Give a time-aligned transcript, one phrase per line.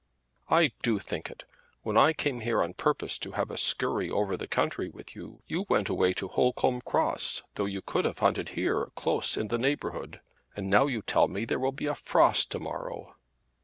[0.49, 1.43] "I do think it.
[1.83, 5.43] When I came here on purpose to have a skurry over the country with you,
[5.45, 9.59] you went away to Holcombe Cross though you could have hunted here, close in the
[9.59, 10.19] neighbourhood.
[10.55, 13.15] And now you tell me there will be a frost to morrow."